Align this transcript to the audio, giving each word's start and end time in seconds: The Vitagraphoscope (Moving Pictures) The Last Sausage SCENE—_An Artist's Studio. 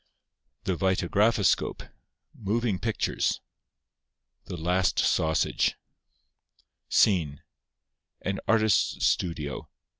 The 0.63 0.75
Vitagraphoscope 0.75 1.87
(Moving 2.33 2.79
Pictures) 2.79 3.39
The 4.45 4.57
Last 4.57 4.97
Sausage 4.97 5.75
SCENE—_An 6.89 8.39
Artist's 8.47 9.05
Studio. 9.05 9.69